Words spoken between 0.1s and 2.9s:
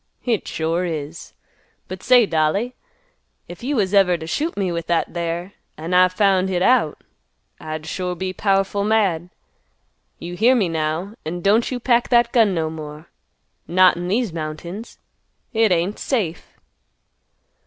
"Hit sure is. But say, dolly,